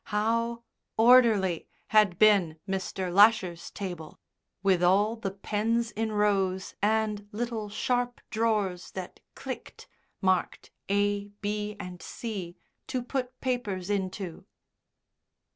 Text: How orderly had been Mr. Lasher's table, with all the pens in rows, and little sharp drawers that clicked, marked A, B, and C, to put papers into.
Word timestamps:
How 0.05 0.63
orderly 0.97 1.67
had 1.89 2.17
been 2.17 2.57
Mr. 2.67 3.13
Lasher's 3.13 3.69
table, 3.69 4.19
with 4.63 4.81
all 4.81 5.15
the 5.15 5.29
pens 5.29 5.91
in 5.91 6.11
rows, 6.11 6.73
and 6.81 7.27
little 7.31 7.69
sharp 7.69 8.19
drawers 8.31 8.89
that 8.93 9.19
clicked, 9.35 9.87
marked 10.19 10.71
A, 10.89 11.25
B, 11.41 11.75
and 11.79 12.01
C, 12.01 12.55
to 12.87 13.03
put 13.03 13.39
papers 13.41 13.91
into. 13.91 14.47